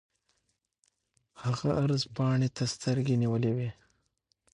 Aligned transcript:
هغه 1.43 1.67
عرض 1.81 2.03
پاڼې 2.15 2.49
ته 2.55 2.63
سترګې 2.73 3.15
نیولې 3.23 3.51
وې. 3.57 3.69